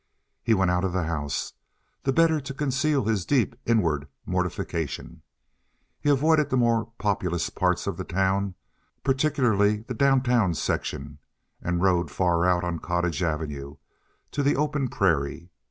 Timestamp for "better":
2.11-2.41